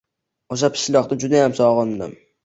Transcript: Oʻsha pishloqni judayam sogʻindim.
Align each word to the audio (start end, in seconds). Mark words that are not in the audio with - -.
Oʻsha 0.55 0.69
pishloqni 0.77 1.17
judayam 1.23 1.53
sogʻindim. 1.59 2.17